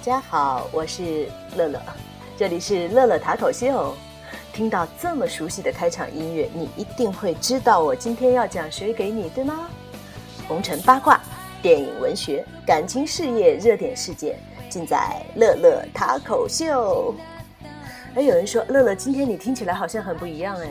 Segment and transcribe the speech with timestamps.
[0.00, 1.78] 大家好，我是乐乐，
[2.34, 3.94] 这里是乐乐塔口秀。
[4.50, 9.68] 听到这么熟悉的开场音乐，你一定会知道我今天要讲谁给你，对吗？
[10.48, 11.20] 红尘八卦、
[11.60, 14.38] 电影、文学、感情、事业、热点事件，
[14.70, 17.14] 尽在乐乐塔口秀。
[18.14, 20.68] 哎，有人说乐乐，今天你听起来好像很不一样哎，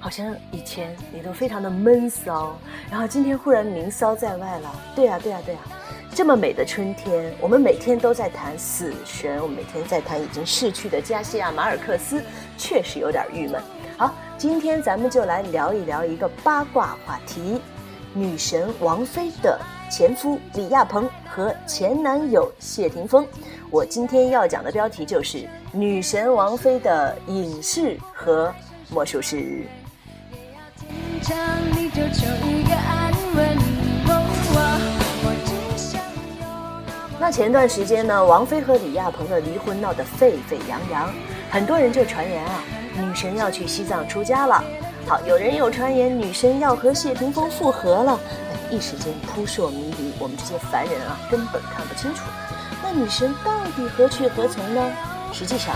[0.00, 2.56] 好像以前你都非常的闷骚，
[2.90, 4.74] 然后今天忽然明骚在外了。
[4.96, 5.60] 对呀，对呀，对呀。
[6.18, 12.20] 这么美的春天，我们每天都在谈死神，我们每天在谈已经逝去的加西亚马尔克斯，
[12.56, 13.62] 确实有点郁闷。
[13.96, 17.60] 好，今天咱们就来聊一聊一个八卦话题：
[18.12, 23.24] 女神王菲的前夫李亚鹏和前男友谢霆锋。
[23.70, 28.52] 我今天要讲的标题就是女神王菲的隐士和
[28.90, 29.64] 魔术师。
[37.30, 41.12] 前段时间呢，王菲和李亚鹏的离婚闹得沸沸扬扬，
[41.50, 42.62] 很多人就传言啊，
[42.96, 44.62] 女神要去西藏出家了。
[45.06, 48.18] 好，有人又传言女神要和谢霆锋复合了，
[48.70, 52.22] 一时间扑朔迷离，我们这些凡人啊根本看不清楚。
[52.82, 54.90] 那女神到底何去何从呢？
[55.32, 55.74] 实际上，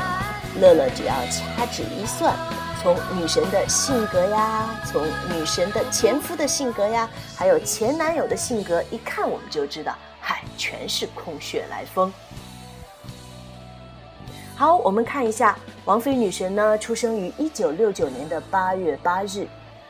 [0.61, 2.35] 乐乐只要掐指一算，
[2.83, 9.95] 从女神的性格呀，从女神的前夫的性格呀，还有前男友的性格，一看我们就知道。
[10.25, 12.13] 嗨，全是空穴来风。
[14.55, 19.49] 好，我们看一下王菲女神呢，出生于一九六九年的八月八日。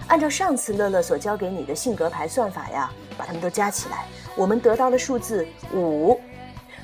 [0.08, 6.18] 按照上次乐乐所教给你的性格牌算法呀，把它们都加起来，我们得到的数字五。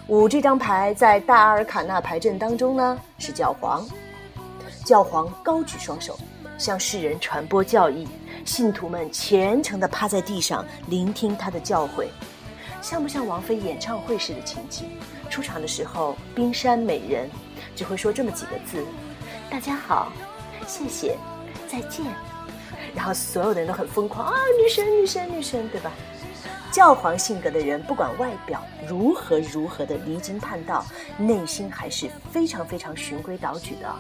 [0.06, 3.84] 五这张牌在大阿尔卡纳牌阵当中呢是教皇，
[4.84, 6.18] 教皇高举双手，
[6.58, 8.06] 向世人传播教义，
[8.44, 12.06] 信徒们虔诚地趴在地上聆听他的教诲。
[12.80, 14.88] 像不像王菲演唱会时的情景？
[15.28, 17.28] 出场的时候，冰山美人
[17.76, 18.84] 只会说这么几个字
[19.50, 20.12] ：“大家好，
[20.66, 21.16] 谢谢，
[21.66, 22.06] 再见。”
[22.94, 25.92] 然后所有的人都很疯狂啊，女神，女神，女神，对吧？
[26.70, 30.84] 教皇性格的人，不管外表如何如何的离经叛道，
[31.18, 33.94] 内心还是非常非常循规蹈矩的。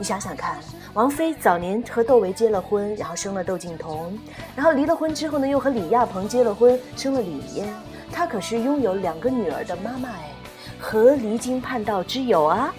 [0.00, 0.56] 你想想看，
[0.94, 4.18] 王菲早年和窦唯结了婚，然后生了窦靖童，
[4.56, 7.68] 然后离了婚之后呢，又和李亚鹏结了婚，生了李嫣。
[8.10, 10.30] 她可是拥有两个女儿的妈妈哎，
[10.78, 12.74] 何离经叛道之有啊？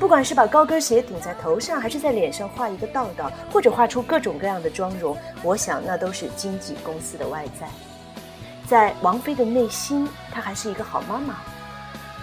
[0.00, 7.68] 不管是把高跟鞋顶在头上，还是在脸上画一个道道，或者画出各种各样的妆容，我想那都是经纪公司的外在。
[8.66, 11.36] 在王菲的内心，她还是一个好妈妈。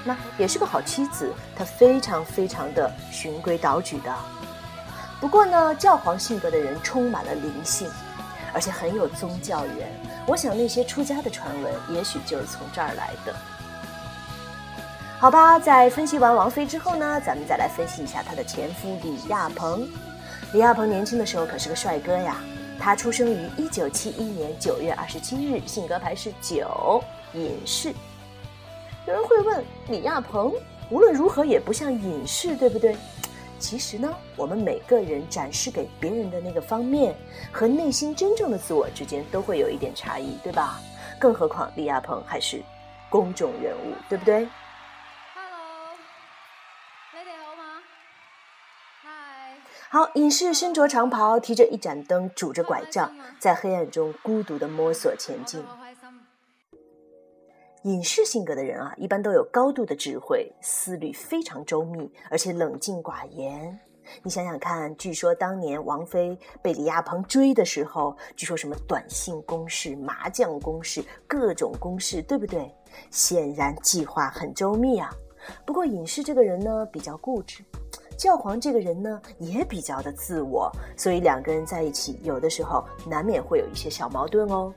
[0.04, 4.14] 那也是个好妻子，她非常非常的循规蹈矩的。
[5.20, 7.90] 不过呢，教皇性格的人充满了灵性，
[8.54, 9.90] 而且很有宗教缘。
[10.28, 13.36] 我想那些出家的传闻，也许就是从这儿来的。
[15.20, 19.90] 好吧，在分析完王菲之后呢，咱们再来分析一下她的前夫李亚鹏。
[20.54, 22.38] 李亚鹏年轻的时候可是个帅哥呀，
[22.80, 27.04] 他出生于一九七一年九月二十七日，性格牌是九，
[27.34, 27.92] 隐士。
[29.08, 30.54] 有人会问李亚鹏，
[30.92, 32.98] 无论如何也不像隐士，对不对？
[33.58, 37.16] 其实呢，我们每个人展示给别人的那个方面，
[37.50, 40.82] 和内心真正的自我之间都会有一点差异，对吧？
[41.18, 42.62] 更何况李亚鹏还是
[43.10, 44.46] 公众人物，对不对
[45.34, 45.96] ？Hello，
[47.14, 47.82] 你哋好吗？
[49.02, 49.10] 嗨。
[49.90, 55.64] 好，隐士身着长袍，提着一盏灯，拄着拐杖，在黑暗中孤独地摸索前进。
[57.88, 63.80] 隐士性格的人啊，一般都有高度的智慧，思虑非常周密，而且冷静寡言。
[64.22, 72.70] 你想想看，据说当年王菲被李亚鹏追的时候，据说什么短信攻势、麻将攻势、各种攻势，对不对？
[73.10, 75.10] 显然计划很周密啊。
[75.66, 77.64] 不过隐士这个人呢，比较固执；
[78.18, 84.74] 教皇这个人呢，也比较的自我，所以两个人在一起，有的时候难免会有一些小矛盾哦。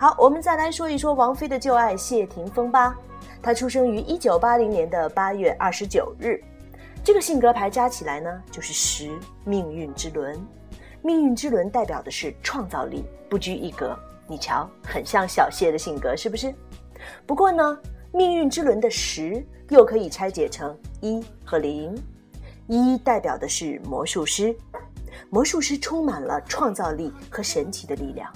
[0.00, 2.96] 好，我们再来说一说王菲的旧爱谢霆锋吧。
[3.42, 6.42] 他出生于一九八零年的八月二十九日，
[7.04, 9.14] 这个性格牌加起来呢就是十，
[9.44, 10.40] 命运之轮。
[11.02, 13.94] 命运之轮代表的是创造力，不拘一格。
[14.26, 16.54] 你瞧，很像小谢的性格，是不是？
[17.26, 17.78] 不过呢，
[18.10, 21.94] 命运之轮的十又可以拆解成一和零。
[22.68, 24.56] 一代表的是魔术师，
[25.28, 28.32] 魔术师充满了创造力和神奇的力量。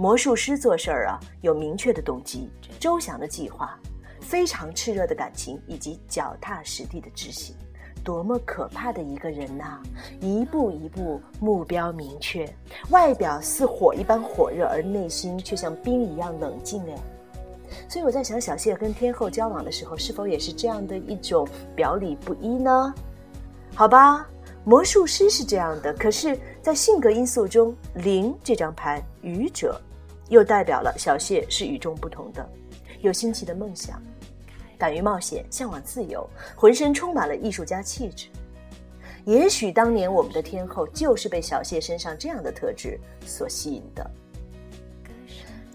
[0.00, 2.48] 魔术师做事儿啊，有明确的动机、
[2.78, 3.78] 周详的计划、
[4.18, 7.54] 非常炽热的感情以及脚踏实地的执行。
[8.02, 9.78] 多么可怕的一个人呐！
[10.18, 12.50] 一步一步，目标明确，
[12.88, 16.82] 外表似火一般火热，而内心却像冰一样冷静。
[16.90, 16.96] 哎，
[17.86, 22.94] 所以我在想，小谢跟天后交往的时候，是否也是这样的一种表里不一呢？
[23.74, 24.26] 好吧，
[24.64, 29.78] 魔术师是这样的，可是，在性格因素中，零这张牌愚者，
[30.30, 32.48] 又代表了小谢是与众不同的，
[33.02, 34.00] 有新奇的梦想，
[34.78, 38.28] 敢于冒险，向往自由，浑身充满了艺术家气质。
[39.26, 44.10] 也许当年我们的天后就是被小谢身上这样的特质所吸引的。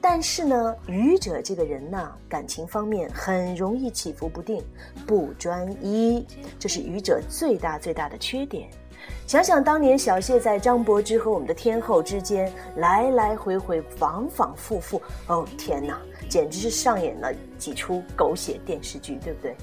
[0.02, 4.64] 但是呢，愚者这个人呢，感情方面很容易起伏不定，
[5.06, 6.26] 不专一，
[6.58, 8.70] 这是愚者最大最大的缺点。
[9.28, 16.00] 想想当年小谢在张柏芝和我们的天后之间来来回回、反反复复，哦天哪，
[16.30, 19.56] 简直是上演了几出狗血电视剧，对不对？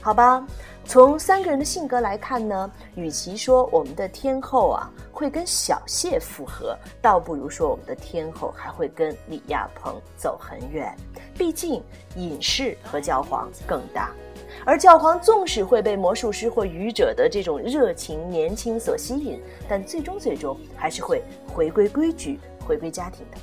[0.00, 0.46] 好吧，
[0.84, 10.94] 从三个人的性格来看呢，与其说我们的天后啊会跟小谢复合，倒不如说我们的天后还会跟李亚鹏走很远。
[11.36, 11.82] 毕竟
[12.16, 14.10] 影视和教皇更大，
[14.64, 23.38] 而教皇纵使会被魔术师或愚者的这种热情年轻所吸引，但最终最终还是会回归规矩，回归家庭的。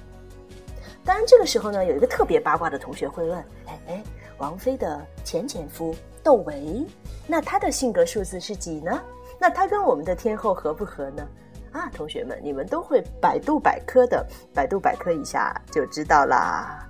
[1.04, 4.04] 当然，这个时候呢，有一个特别八卦的同学会问：哎哎，
[4.38, 5.96] 王菲的前前夫？
[6.24, 6.86] 窦唯，
[7.26, 9.02] 那他的性格数字是几呢？
[9.40, 11.28] 那他跟我们的天后合不合呢？
[11.72, 14.24] 啊，同学们，你们都会百度百科的，
[14.54, 16.88] 百度百科一下就知道啦。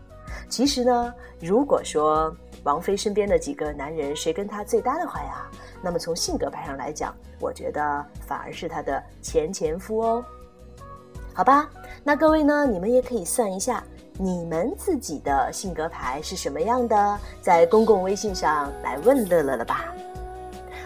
[0.49, 5.49] 其实呢，如果说王菲身边的几个男人谁跟她最搭的话呀，
[5.81, 10.25] 那么从性格牌上来讲，我觉得反而是她的前前夫哦。
[11.33, 11.69] 好吧，
[12.03, 13.83] 那各位呢，你们也可以算一下。
[14.19, 17.19] 你们自己的性格牌是什么样的？
[17.41, 19.85] 在公共微信上来问乐乐了吧？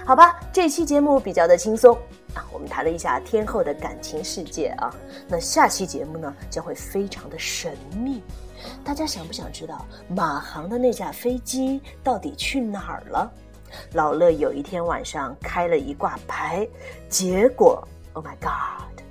[0.05, 1.97] 好吧，这期节目比较的轻松
[2.35, 4.93] 啊，我们谈了一下天后的感情世界啊。
[5.27, 8.21] 那下期节目呢，将会非常的神秘。
[8.83, 13.31] 大家想不想知道马航的那架飞机到底去哪儿了？
[13.93, 16.67] 老乐有一天晚上开了一挂牌，
[17.09, 19.01] 结果，Oh my God，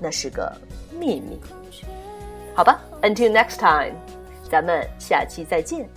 [0.00, 0.50] 那是个
[0.98, 1.40] 秘密。
[2.54, 3.94] 好吧，Until next time，
[4.50, 5.88] 咱们下期再见，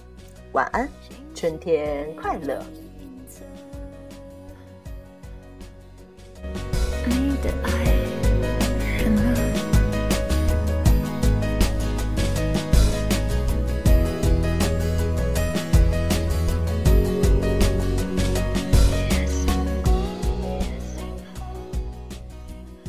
[0.51, 0.89] 晚安，
[1.33, 2.61] 春天快乐。